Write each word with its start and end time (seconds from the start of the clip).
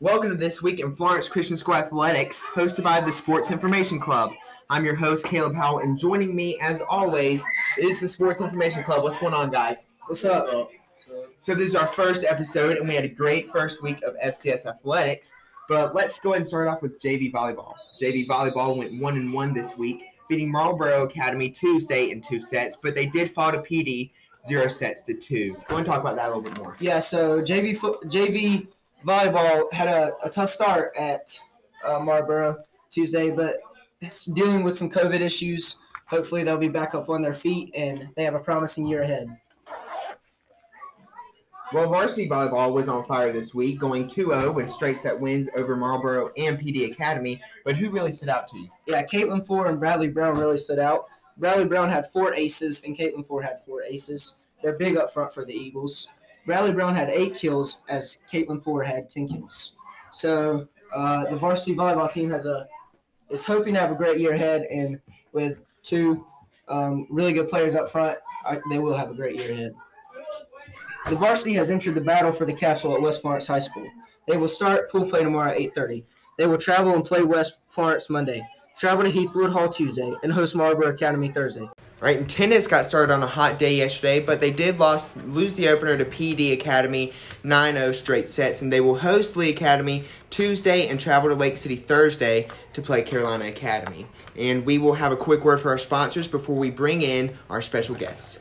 Welcome 0.00 0.28
to 0.28 0.36
This 0.36 0.62
Week 0.62 0.80
in 0.80 0.94
Florence 0.94 1.30
Christian 1.30 1.56
School 1.56 1.76
Athletics, 1.76 2.42
hosted 2.54 2.84
by 2.84 3.00
the 3.00 3.10
Sports 3.10 3.50
Information 3.50 3.98
Club. 3.98 4.32
I'm 4.68 4.84
your 4.84 4.96
host, 4.96 5.24
Caleb 5.24 5.54
Howell, 5.54 5.78
and 5.78 5.98
joining 5.98 6.36
me, 6.36 6.58
as 6.60 6.82
always, 6.82 7.42
is 7.78 8.00
the 8.00 8.08
Sports 8.08 8.42
Information 8.42 8.84
Club. 8.84 9.02
What's 9.02 9.18
going 9.18 9.32
on, 9.32 9.50
guys? 9.50 9.92
What's 10.06 10.26
up? 10.26 10.68
So, 11.40 11.54
this 11.54 11.68
is 11.68 11.74
our 11.74 11.86
first 11.86 12.24
episode, 12.24 12.76
and 12.76 12.86
we 12.86 12.94
had 12.94 13.04
a 13.04 13.08
great 13.08 13.50
first 13.50 13.82
week 13.82 14.02
of 14.02 14.14
FCS 14.22 14.66
athletics. 14.66 15.34
But 15.70 15.94
let's 15.94 16.20
go 16.20 16.30
ahead 16.32 16.40
and 16.40 16.46
start 16.46 16.68
off 16.68 16.82
with 16.82 17.00
JV 17.00 17.32
volleyball. 17.32 17.72
JV 17.98 18.26
volleyball 18.26 18.76
went 18.76 19.00
one 19.00 19.16
and 19.16 19.32
one 19.32 19.54
this 19.54 19.78
week, 19.78 20.02
beating 20.32 20.50
Marlboro 20.50 21.04
Academy 21.04 21.50
Tuesday 21.50 22.10
in 22.10 22.22
two 22.22 22.40
sets, 22.40 22.74
but 22.74 22.94
they 22.94 23.04
did 23.04 23.30
fall 23.30 23.52
to 23.52 23.60
Pee 23.60 23.82
Dee 23.82 24.12
zero 24.46 24.66
sets 24.66 25.02
to 25.02 25.12
two. 25.12 25.54
Go 25.68 25.76
and 25.76 25.84
talk 25.84 26.00
about 26.00 26.16
that 26.16 26.24
a 26.24 26.28
little 26.28 26.42
bit 26.42 26.56
more. 26.56 26.74
Yeah, 26.80 27.00
so 27.00 27.42
JV 27.42 27.78
JV 27.78 28.66
volleyball 29.04 29.70
had 29.74 29.88
a, 29.88 30.14
a 30.24 30.30
tough 30.30 30.50
start 30.50 30.92
at 30.96 31.38
uh, 31.84 32.00
Marlboro 32.00 32.64
Tuesday, 32.90 33.30
but 33.30 33.58
dealing 34.32 34.62
with 34.62 34.78
some 34.78 34.88
COVID 34.88 35.20
issues. 35.20 35.78
Hopefully, 36.06 36.44
they'll 36.44 36.56
be 36.56 36.68
back 36.68 36.94
up 36.94 37.10
on 37.10 37.20
their 37.20 37.34
feet 37.34 37.70
and 37.74 38.08
they 38.16 38.24
have 38.24 38.34
a 38.34 38.40
promising 38.40 38.86
year 38.86 39.02
ahead. 39.02 39.28
Well, 41.72 41.88
varsity 41.88 42.28
volleyball 42.28 42.70
was 42.70 42.86
on 42.86 43.02
fire 43.04 43.32
this 43.32 43.54
week, 43.54 43.78
going 43.78 44.06
2-0 44.06 44.54
with 44.54 44.70
straight 44.70 44.98
set 44.98 45.18
wins 45.18 45.48
over 45.56 45.74
Marlboro 45.74 46.30
and 46.36 46.58
Pee 46.58 46.70
Dee 46.70 46.84
Academy. 46.84 47.40
But 47.64 47.76
who 47.76 47.90
really 47.90 48.12
stood 48.12 48.28
out 48.28 48.46
to 48.48 48.58
you? 48.58 48.68
Yeah, 48.86 49.02
Caitlin 49.06 49.46
Ford 49.46 49.68
and 49.68 49.80
Bradley 49.80 50.08
Brown 50.08 50.38
really 50.38 50.58
stood 50.58 50.78
out. 50.78 51.06
Bradley 51.38 51.64
Brown 51.64 51.88
had 51.88 52.12
four 52.12 52.34
aces 52.34 52.84
and 52.84 52.96
Caitlin 52.96 53.26
Ford 53.26 53.46
had 53.46 53.64
four 53.64 53.82
aces. 53.82 54.34
They're 54.62 54.74
big 54.74 54.98
up 54.98 55.14
front 55.14 55.32
for 55.32 55.46
the 55.46 55.54
Eagles. 55.54 56.08
Bradley 56.44 56.72
Brown 56.72 56.94
had 56.94 57.08
eight 57.08 57.36
kills 57.36 57.78
as 57.88 58.18
Caitlin 58.30 58.62
Ford 58.62 58.86
had 58.86 59.08
10 59.08 59.28
kills. 59.28 59.76
So 60.10 60.68
uh, 60.94 61.24
the 61.30 61.36
varsity 61.36 61.74
volleyball 61.74 62.12
team 62.12 62.28
has 62.30 62.44
a 62.44 62.68
is 63.30 63.46
hoping 63.46 63.72
to 63.72 63.80
have 63.80 63.90
a 63.90 63.94
great 63.94 64.20
year 64.20 64.32
ahead, 64.32 64.66
and 64.70 65.00
with 65.32 65.60
two 65.82 66.26
um, 66.68 67.06
really 67.08 67.32
good 67.32 67.48
players 67.48 67.74
up 67.74 67.90
front, 67.90 68.18
I, 68.44 68.60
they 68.68 68.78
will 68.78 68.94
have 68.94 69.10
a 69.10 69.14
great 69.14 69.36
year 69.36 69.52
ahead. 69.52 69.74
The 71.08 71.16
varsity 71.16 71.52
has 71.54 71.70
entered 71.70 71.96
the 71.96 72.00
battle 72.00 72.30
for 72.32 72.44
the 72.44 72.52
castle 72.52 72.94
at 72.94 73.02
West 73.02 73.22
Florence 73.22 73.46
High 73.46 73.58
School. 73.58 73.86
They 74.28 74.36
will 74.36 74.48
start 74.48 74.90
pool 74.90 75.04
play 75.08 75.24
tomorrow 75.24 75.50
at 75.50 75.58
8:30. 75.58 76.04
They 76.38 76.46
will 76.46 76.58
travel 76.58 76.94
and 76.94 77.04
play 77.04 77.22
West 77.22 77.58
Florence 77.68 78.08
Monday, 78.08 78.46
travel 78.78 79.04
to 79.04 79.10
Heathwood 79.10 79.52
Hall 79.52 79.68
Tuesday, 79.68 80.14
and 80.22 80.32
host 80.32 80.54
Marlboro 80.54 80.88
Academy 80.88 81.28
Thursday. 81.28 81.68
Right, 82.00 82.18
and 82.18 82.28
tennis 82.28 82.66
got 82.66 82.86
started 82.86 83.12
on 83.12 83.22
a 83.22 83.26
hot 83.26 83.58
day 83.58 83.74
yesterday, 83.74 84.20
but 84.20 84.40
they 84.40 84.50
did 84.50 84.78
lost, 84.78 85.16
lose 85.26 85.54
the 85.54 85.68
opener 85.68 85.96
to 85.96 86.04
Pee 86.04 86.34
Dee 86.34 86.52
Academy 86.52 87.12
9-0 87.44 87.94
straight 87.94 88.28
sets, 88.28 88.62
and 88.62 88.72
they 88.72 88.80
will 88.80 88.98
host 88.98 89.36
Lee 89.36 89.50
Academy 89.50 90.04
Tuesday 90.30 90.88
and 90.88 90.98
travel 90.98 91.28
to 91.28 91.36
Lake 91.36 91.58
City 91.58 91.76
Thursday 91.76 92.48
to 92.72 92.82
play 92.82 93.02
Carolina 93.02 93.46
Academy. 93.46 94.06
And 94.36 94.64
we 94.64 94.78
will 94.78 94.94
have 94.94 95.12
a 95.12 95.16
quick 95.16 95.44
word 95.44 95.60
for 95.60 95.70
our 95.70 95.78
sponsors 95.78 96.26
before 96.26 96.56
we 96.56 96.70
bring 96.70 97.02
in 97.02 97.36
our 97.50 97.62
special 97.62 97.94
guest. 97.94 98.40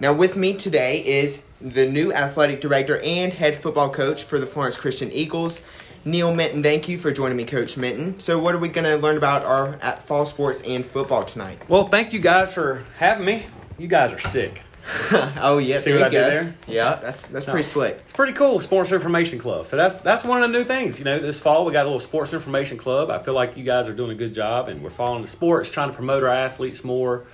Now, 0.00 0.14
with 0.14 0.34
me 0.34 0.54
today 0.54 1.04
is 1.04 1.44
the 1.60 1.86
new 1.86 2.10
athletic 2.10 2.62
director 2.62 2.98
and 3.04 3.32
head 3.32 3.54
football 3.54 3.90
coach 3.90 4.22
for 4.22 4.38
the 4.38 4.46
Florence 4.46 4.78
Christian 4.78 5.12
Eagles, 5.12 5.62
Neil 6.06 6.34
Minton. 6.34 6.62
Thank 6.62 6.88
you 6.88 6.96
for 6.96 7.12
joining 7.12 7.36
me, 7.36 7.44
Coach 7.44 7.76
Minton. 7.76 8.18
So, 8.18 8.38
what 8.38 8.54
are 8.54 8.58
we 8.58 8.68
going 8.68 8.86
to 8.86 8.96
learn 8.96 9.18
about 9.18 9.44
our 9.44 9.74
at 9.82 10.02
fall 10.02 10.24
sports 10.24 10.62
and 10.62 10.86
football 10.86 11.22
tonight? 11.24 11.60
Well, 11.68 11.88
thank 11.88 12.14
you 12.14 12.18
guys 12.18 12.54
for 12.54 12.82
having 12.98 13.26
me. 13.26 13.44
You 13.78 13.88
guys 13.88 14.10
are 14.10 14.18
sick. 14.18 14.62
oh 15.38 15.58
yeah, 15.58 15.78
See 15.78 15.92
what 15.92 16.04
I 16.04 16.08
go. 16.08 16.10
did 16.10 16.32
there? 16.32 16.54
Yeah, 16.66 16.98
that's 17.02 17.26
that's 17.26 17.44
pretty 17.44 17.62
slick. 17.64 17.96
It's 17.96 18.12
pretty 18.14 18.32
cool, 18.32 18.58
Sports 18.60 18.92
Information 18.92 19.38
Club. 19.38 19.66
So 19.66 19.76
that's 19.76 19.98
that's 19.98 20.24
one 20.24 20.42
of 20.42 20.50
the 20.50 20.58
new 20.58 20.64
things. 20.64 20.98
You 20.98 21.04
know, 21.04 21.18
this 21.18 21.38
fall 21.38 21.66
we 21.66 21.72
got 21.72 21.82
a 21.82 21.88
little 21.88 22.00
Sports 22.00 22.32
Information 22.32 22.78
Club. 22.78 23.10
I 23.10 23.18
feel 23.18 23.34
like 23.34 23.58
you 23.58 23.64
guys 23.64 23.86
are 23.88 23.94
doing 23.94 24.10
a 24.10 24.14
good 24.14 24.34
job, 24.34 24.68
and 24.68 24.82
we're 24.82 24.88
following 24.88 25.20
the 25.20 25.28
sports, 25.28 25.70
trying 25.70 25.90
to 25.90 25.94
promote 25.94 26.22
our 26.22 26.30
athletes 26.34 26.82
more. 26.82 27.26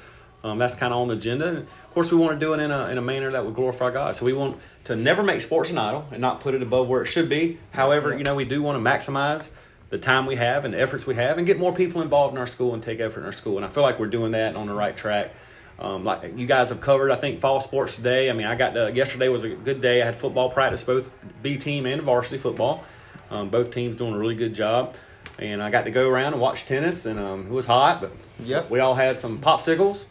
Um, 0.45 0.59
that's 0.59 0.75
kind 0.75 0.93
of 0.93 1.01
on 1.01 1.09
the 1.09 1.15
agenda. 1.15 1.49
And 1.49 1.59
of 1.59 1.91
course, 1.93 2.13
we 2.13 2.19
want 2.19 2.39
to 2.39 2.45
do 2.47 2.53
it 2.55 2.61
in 2.61 2.71
a 2.71 2.89
in 2.91 2.99
a 2.99 3.03
manner 3.03 3.31
that 3.33 3.45
would 3.45 3.55
glorify 3.55 3.91
God. 3.91 4.15
So 4.15 4.25
we 4.25 4.33
want 4.33 4.59
to 4.85 4.95
never 4.95 5.23
make 5.23 5.41
sports 5.41 5.71
an 5.71 5.79
idol 5.79 6.07
and 6.13 6.21
not 6.21 6.41
put 6.41 6.55
it 6.55 6.63
above 6.63 6.89
where 6.89 7.03
it 7.03 7.07
should 7.07 7.29
be. 7.29 7.59
However, 7.73 8.17
you 8.17 8.23
know, 8.23 8.35
we 8.35 8.45
do 8.45 8.63
want 8.63 8.83
to 8.83 8.91
maximize 8.91 9.51
the 9.91 9.99
time 9.99 10.27
we 10.27 10.37
have 10.37 10.65
and 10.65 10.75
the 10.75 10.81
efforts 10.81 11.07
we 11.07 11.15
have, 11.15 11.39
and 11.39 11.47
get 11.47 11.59
more 11.59 11.73
people 11.73 12.03
involved 12.03 12.35
in 12.35 12.39
our 12.39 12.47
school 12.47 12.75
and 12.75 12.83
take 12.83 13.01
effort 13.01 13.21
in 13.21 13.27
our 13.27 13.33
school. 13.33 13.57
And 13.57 13.65
I 13.65 13.69
feel 13.69 13.83
like 13.83 13.99
we're 13.99 14.07
doing 14.09 14.33
that 14.33 14.49
and 14.49 14.57
on 14.57 14.67
the 14.67 14.75
right 14.75 14.97
track. 14.97 15.33
Um, 15.79 16.05
like 16.05 16.37
you 16.37 16.47
guys 16.47 16.71
have 16.71 16.81
covered, 16.81 17.11
I 17.11 17.17
think 17.17 17.39
fall 17.41 17.61
sports 17.61 17.97
today. 17.97 18.31
I 18.31 18.33
mean, 18.33 18.47
I 18.47 18.57
got 18.57 18.71
to, 18.75 18.91
yesterday 18.93 19.29
was 19.29 19.45
a 19.45 19.51
good 19.51 19.81
day. 19.83 20.01
I 20.01 20.07
had 20.07 20.17
football 20.17 20.51
practice, 20.51 20.83
both 20.83 21.11
B 21.43 21.57
team 21.59 21.87
and 21.87 22.03
varsity 22.03 22.39
football. 22.39 22.85
Um, 23.31 23.49
both 23.51 23.73
teams 23.73 23.97
doing 23.97 24.15
a 24.15 24.19
really 24.19 24.37
good 24.37 24.55
job, 24.55 24.95
and 25.39 25.61
I 25.63 25.71
got 25.71 25.83
to 25.85 25.91
go 25.91 26.09
around 26.09 26.33
and 26.33 26.41
watch 26.41 26.65
tennis, 26.65 27.07
and 27.07 27.19
um, 27.19 27.47
it 27.47 27.51
was 27.53 27.67
hot, 27.67 28.01
but 28.01 28.13
Yep. 28.45 28.71
we 28.71 28.79
all 28.79 28.95
had 28.95 29.17
some 29.17 29.39
popsicles, 29.39 30.07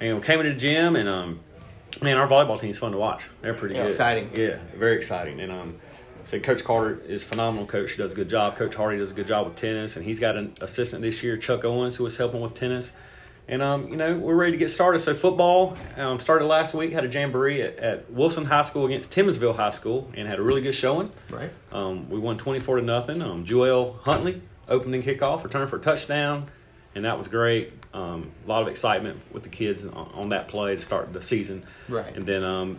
and 0.00 0.16
we 0.16 0.22
came 0.22 0.40
into 0.40 0.52
the 0.52 0.58
gym, 0.58 0.96
and 0.96 1.08
um, 1.08 1.36
man, 2.02 2.16
our 2.16 2.28
volleyball 2.28 2.58
team's 2.60 2.78
fun 2.78 2.92
to 2.92 2.98
watch. 2.98 3.22
They're 3.42 3.54
pretty 3.54 3.74
Yeah, 3.74 3.82
good, 3.82 3.90
exciting. 3.90 4.30
Yeah, 4.34 4.58
very 4.76 4.96
exciting, 4.96 5.40
and 5.40 5.52
um. 5.52 5.76
So 6.22 6.38
Coach 6.38 6.62
Carter 6.62 7.00
is 7.08 7.24
phenomenal 7.24 7.66
coach. 7.66 7.92
He 7.92 7.96
does 7.96 8.12
a 8.12 8.14
good 8.14 8.28
job. 8.28 8.56
Coach 8.56 8.74
Hardy 8.74 8.98
does 8.98 9.10
a 9.10 9.14
good 9.14 9.26
job 9.26 9.46
with 9.46 9.56
tennis, 9.56 9.96
and 9.96 10.04
he's 10.04 10.20
got 10.20 10.36
an 10.36 10.54
assistant 10.60 11.00
this 11.00 11.22
year, 11.22 11.38
Chuck 11.38 11.64
Owens, 11.64 11.96
who 11.96 12.04
was 12.04 12.18
helping 12.18 12.42
with 12.42 12.52
tennis. 12.52 12.92
And 13.48 13.62
um, 13.62 13.88
you 13.88 13.96
know, 13.96 14.16
we're 14.16 14.34
ready 14.34 14.52
to 14.52 14.58
get 14.58 14.68
started. 14.68 14.98
So 14.98 15.14
football 15.14 15.76
um, 15.96 16.20
started 16.20 16.44
last 16.44 16.74
week. 16.74 16.92
Had 16.92 17.04
a 17.04 17.08
jamboree 17.08 17.62
at, 17.62 17.78
at 17.78 18.10
Wilson 18.12 18.44
High 18.44 18.62
School 18.62 18.84
against 18.84 19.10
Timmonsville 19.10 19.56
High 19.56 19.70
School, 19.70 20.10
and 20.14 20.28
had 20.28 20.38
a 20.38 20.42
really 20.42 20.60
good 20.60 20.74
showing. 20.74 21.10
Right. 21.30 21.50
Um, 21.72 22.08
we 22.10 22.18
won 22.18 22.36
twenty 22.36 22.60
four 22.60 22.76
to 22.76 22.82
nothing. 22.82 23.22
Um, 23.22 23.44
Joel 23.46 23.98
Huntley 24.02 24.42
opening 24.68 25.02
kickoff, 25.02 25.42
returned 25.42 25.70
for 25.70 25.76
a 25.76 25.80
touchdown, 25.80 26.50
and 26.94 27.04
that 27.04 27.18
was 27.18 27.28
great. 27.28 27.72
Um, 27.92 28.30
a 28.44 28.48
lot 28.48 28.62
of 28.62 28.68
excitement 28.68 29.20
with 29.32 29.42
the 29.42 29.48
kids 29.48 29.84
on, 29.84 30.10
on 30.14 30.28
that 30.30 30.48
play 30.48 30.76
to 30.76 30.82
start 30.82 31.12
the 31.12 31.22
season. 31.22 31.64
Right. 31.88 32.14
And 32.14 32.24
then 32.24 32.44
um, 32.44 32.78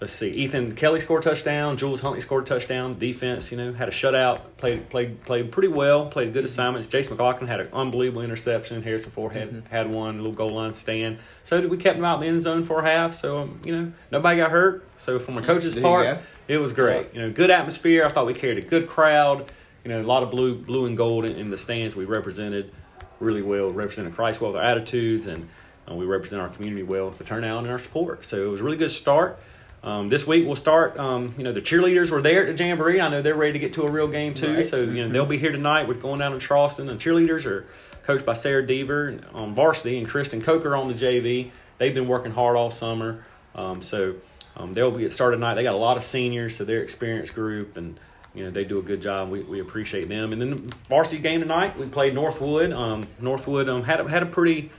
let's 0.00 0.12
see, 0.12 0.30
Ethan 0.30 0.74
Kelly 0.74 1.00
scored 1.00 1.24
a 1.24 1.30
touchdown. 1.30 1.76
Jules 1.76 2.00
Huntley 2.00 2.20
scored 2.20 2.44
a 2.44 2.46
touchdown. 2.46 2.98
Defense, 2.98 3.50
you 3.50 3.56
know, 3.56 3.72
had 3.72 3.88
a 3.88 3.92
shutout. 3.92 4.40
Played 4.56 4.88
played 4.90 5.22
played 5.24 5.52
pretty 5.52 5.68
well. 5.68 6.06
Played 6.06 6.32
good 6.32 6.44
assignments. 6.44 6.88
Jace 6.88 7.10
McLaughlin 7.10 7.48
had 7.48 7.60
an 7.60 7.68
unbelievable 7.72 8.22
interception. 8.22 8.82
Harrison 8.82 9.10
Ford 9.10 9.32
had, 9.32 9.64
had 9.70 9.90
one. 9.90 10.16
A 10.16 10.18
little 10.18 10.34
goal 10.34 10.50
line 10.50 10.74
stand. 10.74 11.18
So 11.44 11.66
we 11.66 11.76
kept 11.76 11.96
them 11.96 12.04
out 12.04 12.16
in 12.16 12.20
the 12.22 12.26
end 12.28 12.42
zone 12.42 12.64
for 12.64 12.80
a 12.80 12.84
half. 12.84 13.14
So 13.14 13.38
um, 13.38 13.60
you 13.64 13.74
know, 13.74 13.92
nobody 14.10 14.38
got 14.38 14.50
hurt. 14.50 14.88
So 14.98 15.18
from 15.18 15.38
a 15.38 15.42
coach's 15.42 15.74
There 15.74 15.82
part, 15.82 16.18
it 16.48 16.58
was 16.58 16.72
great. 16.72 17.14
You 17.14 17.22
know, 17.22 17.30
good 17.30 17.50
atmosphere. 17.50 18.04
I 18.04 18.08
thought 18.08 18.26
we 18.26 18.34
carried 18.34 18.58
a 18.58 18.66
good 18.66 18.88
crowd. 18.88 19.50
You 19.84 19.90
know, 19.90 20.02
a 20.02 20.02
lot 20.02 20.22
of 20.22 20.30
blue 20.30 20.56
blue 20.56 20.86
and 20.86 20.96
gold 20.96 21.24
in, 21.24 21.36
in 21.36 21.50
the 21.50 21.56
stands. 21.56 21.96
We 21.96 22.04
represented 22.04 22.72
really 23.20 23.42
well. 23.42 23.70
Represented 23.70 24.14
Christ 24.14 24.40
well 24.40 24.52
with 24.52 24.60
our 24.60 24.70
attitudes, 24.70 25.26
and 25.26 25.48
uh, 25.90 25.94
we 25.94 26.04
represent 26.04 26.42
our 26.42 26.48
community 26.48 26.82
well 26.82 27.08
with 27.08 27.18
the 27.18 27.24
turnout 27.24 27.62
and 27.62 27.70
our 27.70 27.78
support. 27.78 28.24
So 28.24 28.46
it 28.46 28.48
was 28.48 28.60
a 28.60 28.64
really 28.64 28.76
good 28.76 28.90
start. 28.90 29.38
Um, 29.82 30.08
this 30.08 30.26
week 30.26 30.46
we'll 30.46 30.56
start. 30.56 30.98
Um, 30.98 31.34
you 31.38 31.44
know, 31.44 31.52
the 31.52 31.62
cheerleaders 31.62 32.10
were 32.10 32.20
there 32.20 32.46
at 32.46 32.56
the 32.56 32.64
jamboree. 32.64 33.00
I 33.00 33.08
know 33.08 33.22
they're 33.22 33.36
ready 33.36 33.52
to 33.52 33.58
get 33.58 33.74
to 33.74 33.82
a 33.82 33.90
real 33.90 34.08
game 34.08 34.34
too. 34.34 34.56
Right. 34.56 34.66
So 34.66 34.82
you 34.82 35.04
know 35.04 35.08
they'll 35.08 35.26
be 35.26 35.38
here 35.38 35.52
tonight. 35.52 35.86
We're 35.86 35.94
going 35.94 36.18
down 36.18 36.32
to 36.32 36.38
Charleston. 36.38 36.88
And 36.88 37.00
cheerleaders 37.00 37.46
are 37.46 37.66
coached 38.02 38.26
by 38.26 38.32
Sarah 38.34 38.66
Deaver 38.66 39.22
on 39.32 39.54
varsity 39.54 39.98
and 39.98 40.08
Kristen 40.08 40.42
Coker 40.42 40.74
on 40.74 40.88
the 40.88 40.94
JV. 40.94 41.50
They've 41.78 41.94
been 41.94 42.08
working 42.08 42.32
hard 42.32 42.56
all 42.56 42.70
summer. 42.70 43.24
Um, 43.54 43.80
so 43.80 44.16
um, 44.56 44.72
they'll 44.72 44.90
be 44.90 45.00
get 45.00 45.12
started 45.12 45.36
tonight. 45.36 45.54
They 45.54 45.62
got 45.62 45.74
a 45.74 45.78
lot 45.78 45.96
of 45.96 46.02
seniors, 46.02 46.56
so 46.56 46.64
they're 46.64 46.82
experienced 46.82 47.34
group 47.34 47.76
and. 47.76 47.98
You 48.36 48.44
know 48.44 48.50
they 48.50 48.64
do 48.64 48.78
a 48.78 48.82
good 48.82 49.00
job. 49.00 49.30
We, 49.30 49.40
we 49.40 49.60
appreciate 49.60 50.08
them. 50.08 50.32
And 50.32 50.40
then 50.40 50.50
the 50.50 50.74
varsity 50.88 51.22
game 51.22 51.40
tonight, 51.40 51.78
we 51.78 51.86
played 51.86 52.14
Northwood. 52.14 52.70
Um, 52.70 53.06
Northwood 53.18 53.68
um, 53.68 53.82
had 53.82 54.00
a, 54.00 54.08
had 54.08 54.22
a 54.22 54.26
pretty 54.26 54.70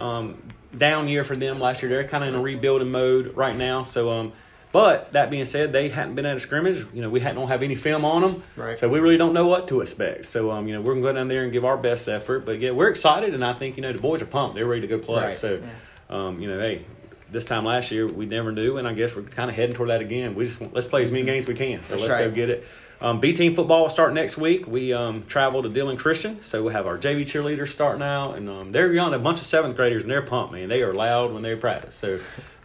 um, 0.00 0.42
down 0.76 1.08
year 1.08 1.22
for 1.22 1.36
them 1.36 1.60
last 1.60 1.82
year. 1.82 1.88
They're 1.88 2.08
kind 2.08 2.24
of 2.24 2.28
in 2.28 2.34
a 2.34 2.40
rebuilding 2.42 2.90
mode 2.90 3.36
right 3.36 3.56
now. 3.56 3.84
So, 3.84 4.10
um, 4.10 4.32
but 4.72 5.12
that 5.12 5.30
being 5.30 5.44
said, 5.44 5.72
they 5.72 5.88
hadn't 5.88 6.16
been 6.16 6.26
at 6.26 6.36
a 6.36 6.40
scrimmage. 6.40 6.84
You 6.92 7.02
know, 7.02 7.08
we 7.08 7.20
hadn't 7.20 7.36
don't 7.36 7.48
have 7.48 7.62
any 7.62 7.76
film 7.76 8.04
on 8.04 8.22
them, 8.22 8.42
Right. 8.56 8.76
So 8.76 8.88
we 8.88 8.98
really 8.98 9.16
don't 9.16 9.32
know 9.32 9.46
what 9.46 9.68
to 9.68 9.80
expect. 9.80 10.26
So, 10.26 10.50
um, 10.50 10.66
you 10.66 10.74
know, 10.74 10.80
we're 10.80 10.94
gonna 10.94 11.06
go 11.06 11.12
down 11.12 11.28
there 11.28 11.44
and 11.44 11.52
give 11.52 11.64
our 11.64 11.76
best 11.76 12.08
effort. 12.08 12.44
But 12.44 12.58
yeah, 12.58 12.72
we're 12.72 12.90
excited, 12.90 13.34
and 13.34 13.44
I 13.44 13.52
think 13.52 13.76
you 13.76 13.82
know 13.82 13.92
the 13.92 14.00
boys 14.00 14.20
are 14.20 14.26
pumped. 14.26 14.56
They're 14.56 14.66
ready 14.66 14.82
to 14.82 14.88
go 14.88 14.98
play. 14.98 15.26
Right. 15.26 15.34
So, 15.34 15.62
um, 16.10 16.40
you 16.40 16.48
know, 16.48 16.58
hey. 16.58 16.84
This 17.28 17.44
time 17.44 17.64
last 17.64 17.90
year, 17.90 18.06
we 18.06 18.24
never 18.24 18.52
knew, 18.52 18.76
and 18.76 18.86
I 18.86 18.92
guess 18.92 19.16
we're 19.16 19.22
kind 19.22 19.50
of 19.50 19.56
heading 19.56 19.74
toward 19.74 19.90
that 19.90 20.00
again. 20.00 20.36
We 20.36 20.46
just 20.46 20.60
let's 20.72 20.86
play 20.86 21.02
as 21.02 21.10
many 21.10 21.24
games 21.24 21.46
as 21.46 21.48
we 21.48 21.54
can. 21.54 21.84
So 21.84 21.96
That's 21.96 22.08
let's 22.08 22.22
go 22.22 22.30
get 22.30 22.50
it. 22.50 22.64
Um, 23.00 23.20
B 23.20 23.32
team 23.34 23.54
football 23.54 23.82
will 23.82 23.90
start 23.90 24.14
next 24.14 24.38
week. 24.38 24.66
We 24.66 24.92
um, 24.92 25.24
travel 25.26 25.62
to 25.62 25.68
Dillon 25.68 25.96
Christian, 25.96 26.40
so 26.40 26.62
we'll 26.62 26.72
have 26.72 26.86
our 26.86 26.96
JV 26.96 27.24
cheerleaders 27.24 27.68
starting 27.68 28.02
out, 28.02 28.36
and 28.36 28.48
um, 28.48 28.72
they're 28.72 28.92
young, 28.92 29.12
a 29.12 29.18
bunch 29.18 29.40
of 29.40 29.46
seventh 29.46 29.76
graders, 29.76 30.04
and 30.04 30.10
they're 30.10 30.22
pumped, 30.22 30.52
man. 30.52 30.68
They 30.68 30.82
are 30.82 30.94
loud 30.94 31.32
when 31.32 31.42
they 31.42 31.54
practice. 31.56 31.94
So, 31.94 32.18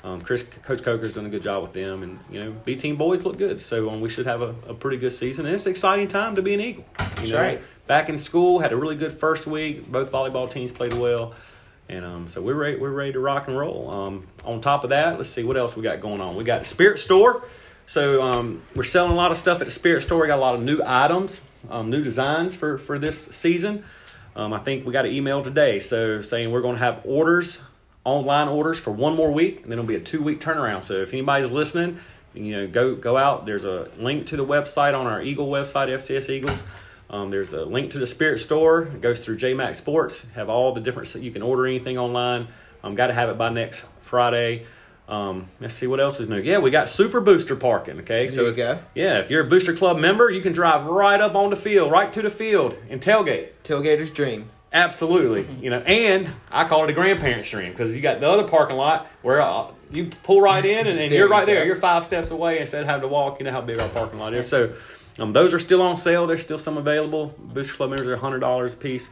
um, 0.04 0.22
Chris, 0.22 0.44
Coach 0.64 0.84
Coker's 0.84 1.14
done 1.14 1.26
a 1.26 1.30
good 1.30 1.44
job 1.44 1.64
with 1.64 1.74
them, 1.74 2.02
and 2.02 2.20
you 2.30 2.42
know, 2.42 2.52
B 2.64 2.78
team 2.78 2.96
boys 2.96 3.24
look 3.24 3.38
good. 3.38 3.62
So 3.62 3.90
um, 3.90 4.00
we 4.00 4.08
should 4.08 4.26
have 4.26 4.42
a, 4.42 4.56
a 4.68 4.74
pretty 4.74 4.98
good 4.98 5.12
season, 5.12 5.46
and 5.46 5.54
it's 5.54 5.66
an 5.66 5.72
exciting 5.72 6.08
time 6.08 6.36
to 6.36 6.42
be 6.42 6.54
an 6.54 6.62
Eagle. 6.62 6.86
You 7.22 7.34
know, 7.34 7.42
right. 7.42 7.62
back 7.88 8.08
in 8.08 8.18
school. 8.18 8.60
Had 8.60 8.72
a 8.72 8.78
really 8.78 8.96
good 8.96 9.12
first 9.12 9.48
week. 9.48 9.92
Both 9.92 10.12
volleyball 10.12 10.50
teams 10.50 10.72
played 10.72 10.94
well. 10.94 11.34
And 11.90 12.06
um, 12.06 12.28
so 12.30 12.42
we're 12.42 12.56
ready, 12.56 12.78
we're 12.78 12.90
ready 12.90 13.12
to 13.12 13.20
rock 13.20 13.50
and 13.50 13.58
roll. 13.58 13.92
Um, 13.92 14.28
on 14.46 14.62
top 14.62 14.86
of 14.86 14.92
that, 14.92 15.18
let's 15.18 15.30
see 15.30 15.44
what 15.44 15.58
else 15.58 15.76
we 15.76 15.84
got 15.84 16.00
going 16.00 16.22
on. 16.22 16.38
We 16.38 16.46
got 16.46 16.66
Spirit 16.66 17.00
Store. 17.00 17.44
So 17.86 18.22
um, 18.22 18.62
we're 18.76 18.84
selling 18.84 19.12
a 19.12 19.16
lot 19.16 19.32
of 19.32 19.38
stuff 19.38 19.60
at 19.62 19.66
the 19.66 19.72
Spirit 19.72 20.02
Store. 20.02 20.22
We 20.22 20.28
got 20.28 20.40
a 20.40 20.42
lot 20.42 20.56
of 20.56 20.62
new 20.62 20.82
items, 20.86 21.48
um, 21.70 21.90
new 21.90 22.04
designs 22.04 22.56
for 22.56 22.78
for 22.78 22.98
this 22.98 23.26
season. 23.28 23.84
Um, 24.36 24.54
I 24.54 24.60
think 24.60 24.86
we 24.86 24.94
got 24.94 25.06
an 25.06 25.12
email 25.12 25.44
today, 25.44 25.80
so 25.80 26.22
saying 26.22 26.52
we're 26.52 26.62
going 26.62 26.76
to 26.76 26.82
have 26.82 27.02
orders, 27.04 27.62
online 28.06 28.48
orders 28.48 28.80
for 28.80 28.92
one 28.92 29.16
more 29.16 29.32
week, 29.32 29.64
and 29.64 29.66
then 29.66 29.74
it'll 29.74 29.88
be 29.88 29.96
a 29.96 30.00
two 30.00 30.22
week 30.22 30.40
turnaround. 30.40 30.84
So 30.86 30.96
if 30.96 31.12
anybody's 31.12 31.52
listening, 31.52 32.00
you 32.34 32.56
know, 32.56 32.68
go 32.68 32.96
go 32.96 33.18
out. 33.18 33.46
There's 33.46 33.66
a 33.66 33.90
link 33.98 34.28
to 34.28 34.38
the 34.38 34.46
website 34.46 34.98
on 34.98 35.06
our 35.06 35.22
Eagle 35.22 35.48
website, 35.48 35.90
FCS 35.90 36.30
Eagles. 36.30 36.64
Um, 37.10 37.30
there's 37.30 37.52
a 37.52 37.66
link 37.66 37.92
to 37.92 38.00
the 38.00 38.08
Spirit 38.08 38.38
Store. 38.38 38.84
It 38.84 39.02
goes 39.02 39.20
through 39.20 39.38
JMac 39.38 39.76
Sports. 39.76 40.28
Have 40.36 40.50
all 40.50 40.74
the 40.74 40.80
different. 40.80 41.14
You 41.16 41.32
can 41.32 41.42
order 41.42 41.68
anything 41.68 41.98
online. 41.98 42.48
Um, 42.84 42.96
got 42.96 43.08
to 43.08 43.14
have 43.14 43.30
it 43.30 43.38
by 43.38 43.50
next 43.50 43.84
Friday. 44.02 44.66
Um, 45.08 45.50
let's 45.60 45.74
see 45.74 45.88
what 45.88 46.00
else 46.00 46.20
is 46.22 46.30
new. 46.30 46.40
Yeah, 46.40 46.60
we 46.60 46.72
got 46.72 46.88
Super 46.88 47.20
Booster 47.20 47.56
parking. 47.56 48.00
Okay, 48.00 48.28
There 48.28 48.36
so 48.36 48.42
you 48.44 48.50
if, 48.52 48.56
go. 48.56 48.80
yeah, 48.96 49.18
if 49.20 49.30
you're 49.30 49.42
a 49.46 49.50
Booster 49.50 49.74
Club 49.74 50.00
member, 50.00 50.30
you 50.30 50.42
can 50.42 50.54
drive 50.54 50.86
right 50.86 51.20
up 51.20 51.36
on 51.36 51.50
the 51.50 51.56
field, 51.58 51.92
right 51.92 52.12
to 52.14 52.22
the 52.22 52.30
field, 52.30 52.78
and 52.90 53.02
tailgate. 53.02 53.50
Tailgater's 53.64 54.12
dream. 54.12 54.50
Absolutely, 54.74 55.44
Mm-hmm. 55.44 55.64
you 55.64 55.70
know, 55.70 55.80
and 55.80 56.30
I 56.50 56.66
call 56.66 56.86
it 56.86 56.90
a 56.90 56.94
grandparents' 56.94 57.50
dream 57.50 57.72
because 57.72 57.94
you 57.94 58.02
got 58.02 58.22
the 58.22 58.30
other 58.30 58.48
parking 58.48 58.78
lot 58.78 59.06
where 59.22 59.42
uh, 59.42 59.68
you 59.92 60.10
pull 60.24 60.40
right 60.40 60.64
in 60.64 60.88
and, 60.88 60.98
and 60.98 61.12
you're 61.14 61.28
you 61.28 61.32
right 61.32 61.46
there. 61.46 61.66
You're 61.66 61.76
five 61.76 62.06
steps 62.06 62.32
away 62.32 62.60
instead 62.60 62.82
of 62.82 62.88
having 62.88 63.02
to 63.02 63.10
walk. 63.10 63.40
You 63.40 63.46
know 63.46 63.52
how 63.52 63.60
big 63.60 63.82
our 63.82 63.90
parking 63.90 64.18
lot 64.18 64.34
is. 64.34 64.48
So 64.48 64.74
um, 65.20 65.34
those 65.34 65.54
are 65.54 65.60
still 65.60 65.82
on 65.82 65.98
sale. 65.98 66.26
There's 66.26 66.42
still 66.44 66.58
some 66.60 66.78
available. 66.78 67.36
Booster 67.38 67.74
Club 67.76 67.90
members 67.90 68.08
are 68.08 68.16
hundred 68.16 68.40
dollars 68.40 68.74
a 68.74 68.78
piece, 68.78 69.10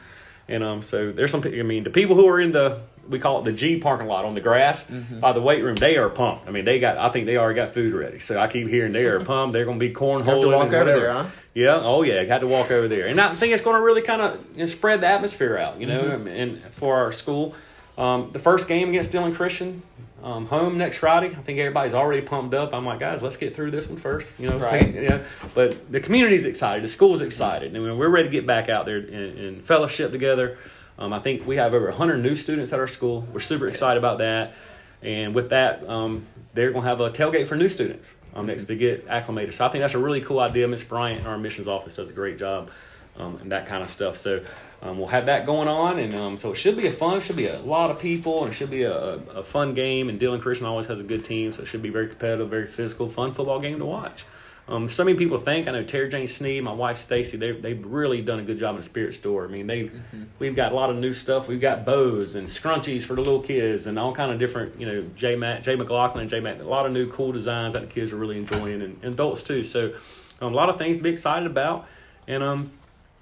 and 0.50 0.64
um, 0.64 0.82
so 0.82 1.12
there's 1.12 1.32
some. 1.32 1.42
I 1.46 1.62
mean, 1.64 1.84
the 1.86 1.90
people 1.90 2.16
who 2.16 2.28
are 2.28 2.40
in 2.42 2.52
the 2.52 2.82
we 3.08 3.18
call 3.18 3.40
it 3.40 3.44
the 3.46 3.54
G 3.54 3.80
parking 3.80 4.08
lot 4.08 4.24
on 4.26 4.36
the 4.36 4.42
grass 4.42 4.90
Mm-hmm. 4.90 5.20
by 5.20 5.32
the 5.32 5.42
weight 5.42 5.64
room, 5.64 5.76
they 5.76 5.98
are 5.98 6.10
pumped. 6.10 6.48
I 6.48 6.52
mean, 6.52 6.66
they 6.66 6.80
got. 6.80 6.98
I 6.98 7.10
think 7.10 7.26
they 7.26 7.38
already 7.38 7.56
got 7.56 7.74
food 7.74 7.94
ready. 7.94 8.20
So 8.20 8.40
I 8.40 8.48
keep 8.48 8.68
hearing 8.68 8.92
they 8.92 9.06
are 9.06 9.20
pumped. 9.26 9.54
They're 9.54 9.66
going 9.66 9.80
to 9.80 9.88
be 9.88 9.94
cornholing. 9.94 10.26
Have 10.26 10.42
to 10.42 10.48
walk 10.48 10.68
over 10.68 10.78
whatever. 10.80 11.00
there, 11.00 11.14
huh? 11.14 11.26
Yeah. 11.56 11.80
Oh, 11.82 12.04
yeah. 12.04 12.24
Got 12.26 12.40
to 12.40 12.48
walk 12.48 12.70
over 12.72 12.88
there, 12.88 13.08
and 13.08 13.20
I 13.20 13.34
think 13.34 13.54
it's 13.54 13.64
going 13.64 13.76
to 13.78 13.82
really 13.82 14.02
kind 14.04 14.22
of 14.22 14.40
you 14.54 14.60
know, 14.60 14.66
spread 14.68 15.02
the 15.02 15.08
atmosphere 15.08 15.58
out. 15.58 15.80
You 15.80 15.88
know, 15.88 16.02
Mm-hmm. 16.04 16.28
and 16.28 16.62
for 16.66 16.98
our 16.98 17.12
school, 17.12 17.56
um, 17.98 18.30
the 18.32 18.40
first 18.40 18.68
game 18.68 18.90
against 18.90 19.12
Dillon 19.12 19.34
Christian. 19.34 19.82
Um, 20.24 20.46
home 20.48 20.78
next 20.78 20.98
Friday. 20.98 21.28
I 21.28 21.42
think 21.42 21.60
everybody's 21.60 21.94
already 21.94 22.22
pumped 22.22 22.54
up. 22.54 22.74
I'm 22.74 22.86
like, 22.86 23.00
guys, 23.00 23.22
let's 23.24 23.38
get 23.38 23.56
through 23.56 23.72
this 23.72 23.88
one 23.88 23.98
first. 23.98 24.38
You 24.40 24.50
know, 24.50 24.58
Right. 24.58 24.94
yeah. 24.94 25.24
But 25.54 25.92
the 25.92 26.00
community's 26.00 26.46
excited. 26.46 26.84
The 26.84 26.88
school's 26.90 27.22
excited. 27.22 27.72
Mean, 27.72 27.98
we're 27.98 28.10
ready 28.10 28.28
to 28.28 28.32
get 28.32 28.46
back 28.46 28.70
out 28.70 28.86
there 28.86 28.98
and, 28.98 29.10
and 29.40 29.64
fellowship 29.64 30.12
together. 30.12 30.58
Um, 30.98 31.14
I 31.14 31.20
think 31.20 31.48
we 31.48 31.56
have 31.56 31.74
over 31.74 31.86
100 31.88 32.18
new 32.22 32.36
students 32.36 32.74
at 32.74 32.80
our 32.80 32.88
school. 32.88 33.26
We're 33.32 33.40
super 33.40 33.68
excited 33.70 33.98
about 33.98 34.18
that. 34.18 34.54
And 35.02 35.34
with 35.34 35.52
that, 35.52 35.88
um, 35.88 36.26
they're 36.54 36.72
going 36.72 36.84
to 36.84 36.90
have 36.90 37.00
a 37.00 37.10
tailgate 37.10 37.48
for 37.48 37.56
new 37.56 37.70
students 37.70 38.16
um, 38.36 38.48
next 38.48 38.66
to 38.66 38.76
get 38.76 39.08
acclimated. 39.08 39.56
So 39.56 39.66
I 39.66 39.70
think 39.70 39.82
that's 39.82 39.94
a 39.94 40.00
really 40.00 40.20
cool 40.20 40.42
idea. 40.42 40.68
Miss 40.68 40.84
Bryant 40.84 41.22
in 41.22 41.28
our 41.28 41.36
admissions 41.36 41.70
office 41.70 41.96
does 41.96 42.10
a 42.10 42.14
great 42.14 42.38
job 42.38 42.70
um, 43.18 43.38
and 43.42 43.52
that 43.52 43.68
kind 43.68 43.84
of 43.84 43.90
stuff. 43.90 44.18
So 44.18 44.44
um, 44.82 44.98
we'll 44.98 45.08
have 45.08 45.26
that 45.26 45.46
going 45.46 45.68
on, 45.68 46.00
and 46.00 46.16
um, 46.16 46.38
so 46.38 46.54
it 46.54 46.56
should 46.56 46.78
be 46.78 46.88
a 46.88 46.92
fun. 46.92 47.20
Should 47.20 47.36
be 47.36 47.48
a 47.48 47.60
lot 47.60 47.92
of 47.92 48.00
people, 48.00 48.44
and 48.44 48.54
it 48.54 48.56
should 48.56 48.72
be 48.72 48.84
a, 48.84 48.94
a, 48.94 49.44
fun 49.44 49.74
game. 49.74 50.08
And 50.08 50.20
Dillon 50.20 50.40
Christian 50.40 50.66
always 50.66 50.88
has 50.88 51.02
a 51.02 51.04
good 51.04 51.26
team, 51.26 51.52
so 51.52 51.64
it 51.64 51.66
should 51.66 51.82
be 51.82 51.90
very 51.90 52.08
competitive, 52.08 52.50
very 52.50 52.68
physical, 52.68 53.10
fun 53.10 53.34
football 53.34 53.60
game 53.60 53.80
to 53.80 53.86
watch. 53.86 54.24
Um, 54.70 54.88
so 54.88 55.04
many 55.04 55.18
people 55.18 55.40
think 55.40 55.68
I 55.68 55.72
know 55.72 55.84
Terry 55.84 56.10
Jane 56.10 56.28
Sneed, 56.28 56.64
my 56.64 56.72
wife 56.72 56.98
Stacy. 56.98 57.38
They 57.38 57.52
they've 57.54 57.84
really 57.84 58.22
done 58.22 58.40
a 58.40 58.44
good 58.44 58.60
job 58.60 58.76
in 58.76 58.78
the 58.78 58.84
Spirit 58.84 59.16
Store. 59.16 59.46
I 59.46 59.48
mean, 59.48 59.66
they 59.66 59.90
we've 60.38 60.56
got 60.56 60.72
a 60.72 60.76
lot 60.76 60.92
of 60.92 60.98
new 60.98 61.14
stuff. 61.14 61.48
We've 61.48 61.60
got 61.60 61.86
bows 61.86 62.36
and 62.36 62.48
scrunchies 62.48 63.02
for 63.02 63.16
the 63.16 63.22
little 63.22 63.42
kids, 63.42 63.88
and 63.88 63.98
all 63.98 64.14
kind 64.14 64.32
of 64.32 64.38
different. 64.38 64.80
You 64.80 64.86
know, 64.86 65.10
J 65.16 65.36
Matt, 65.36 65.64
Jay 65.64 65.76
McLaughlin, 65.76 66.22
and 66.22 66.30
J 66.30 66.40
Matt. 66.40 66.62
A 66.62 66.64
lot 66.64 66.86
of 66.86 66.92
new 66.92 67.12
cool 67.12 67.32
designs 67.32 67.74
that 67.74 67.82
the 67.82 67.88
kids 67.88 68.14
are 68.14 68.18
really 68.18 68.38
enjoying, 68.38 68.84
and, 68.84 69.00
and 69.02 69.14
adults 69.16 69.42
too. 69.44 69.64
So 69.64 69.94
um, 70.40 70.54
a 70.54 70.56
lot 70.56 70.70
of 70.70 70.78
things 70.78 70.98
to 70.98 71.04
be 71.04 71.10
excited 71.10 71.48
about, 71.48 71.88
and 72.28 72.44
um, 72.44 72.72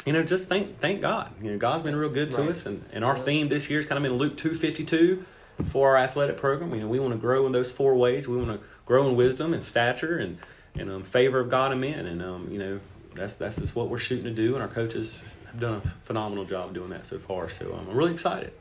you 0.07 0.13
know, 0.13 0.23
just 0.23 0.47
thank 0.47 0.79
thank 0.79 1.01
God. 1.01 1.29
You 1.41 1.51
know, 1.51 1.57
God's 1.57 1.83
been 1.83 1.95
real 1.95 2.09
good 2.09 2.31
to 2.31 2.37
Right. 2.41 2.49
us, 2.51 2.65
and, 2.65 2.83
and 2.93 3.03
our 3.05 3.19
theme 3.19 3.49
this 3.49 3.69
year 3.69 3.79
has 3.79 3.85
kind 3.85 3.97
of 3.97 4.09
been 4.09 4.17
Luke 4.17 4.37
two 4.37 4.55
fifty 4.55 4.83
two 4.83 5.25
for 5.69 5.89
our 5.89 5.97
athletic 5.97 6.37
program. 6.37 6.73
You 6.73 6.81
know, 6.81 6.87
we 6.87 6.99
want 6.99 7.13
to 7.13 7.19
grow 7.19 7.45
in 7.45 7.51
those 7.51 7.71
four 7.71 7.95
ways. 7.95 8.27
We 8.27 8.37
want 8.37 8.59
to 8.59 8.65
grow 8.85 9.07
in 9.07 9.15
wisdom 9.15 9.53
and 9.53 9.61
stature 9.61 10.17
and 10.17 10.37
and 10.75 10.89
um, 10.89 11.03
favor 11.03 11.39
of 11.39 11.49
God 11.49 11.71
and 11.71 11.81
men, 11.81 12.05
and 12.05 12.21
um, 12.23 12.47
you 12.51 12.57
know, 12.59 12.79
that's 13.15 13.35
that's 13.35 13.57
just 13.57 13.75
what 13.75 13.89
we're 13.89 13.97
shooting 13.97 14.25
to 14.25 14.31
do, 14.31 14.53
and 14.53 14.61
our 14.61 14.69
coaches 14.69 15.35
have 15.51 15.59
done 15.59 15.81
a 15.83 15.87
phenomenal 16.05 16.45
job 16.45 16.73
doing 16.73 16.89
that 16.91 17.05
so 17.05 17.19
far. 17.19 17.49
So 17.49 17.73
um, 17.73 17.87
I'm 17.89 17.97
really 17.97 18.13
excited. 18.13 18.53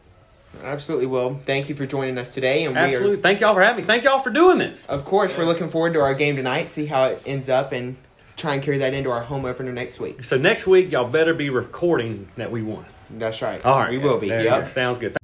Absolutely. 0.62 1.06
Well, 1.06 1.38
thank 1.44 1.68
you 1.68 1.74
for 1.74 1.86
joining 1.86 2.16
us 2.16 2.32
today, 2.32 2.64
and 2.64 2.74
we 2.74 2.80
Absolutely, 2.80 3.18
thank 3.18 3.40
y'all 3.40 3.54
for 3.54 3.62
having 3.62 3.84
me. 3.84 3.86
Thank 3.86 4.04
y'all 4.04 4.20
for 4.20 4.30
doing 4.30 4.58
this. 4.58 4.86
of 4.86 5.04
course, 5.04 5.36
we're 5.36 5.44
looking 5.44 5.68
forward 5.68 5.92
to 5.94 6.00
our 6.00 6.14
game 6.14 6.36
tonight. 6.36 6.70
See 6.70 6.86
how 6.86 7.04
it 7.04 7.22
ends 7.26 7.48
up, 7.50 7.72
and 7.72 7.96
try 8.36 8.54
and 8.54 8.62
carry 8.62 8.78
that 8.78 8.94
into 8.94 9.10
our 9.10 9.22
home 9.22 9.44
opener 9.44 9.72
next 9.72 9.98
week. 9.98 10.24
So 10.24 10.36
next 10.36 10.66
week, 10.66 10.92
y'all 10.92 11.08
better 11.08 11.34
be 11.34 11.50
recording 11.50 12.28
that 12.36 12.50
we 12.50 12.62
won. 12.62 12.84
That's 13.10 13.40
right. 13.42 13.64
All 13.64 13.78
right, 13.78 13.90
we 13.90 13.98
will 13.98 14.18
be. 14.18 14.28
Yep. 14.28 14.68
sounds 14.68 14.98
good. 14.98 15.16